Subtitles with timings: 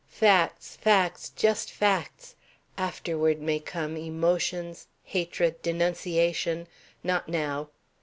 [0.09, 2.35] Facts, facts, just facts!
[2.75, 6.65] Afterward may come emotions, hatred, denunciation,
[7.03, 7.69] not now.